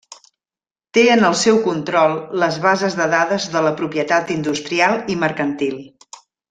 [0.97, 5.83] Té en el seu control les bases de dades de la propietat industrial i mercantil.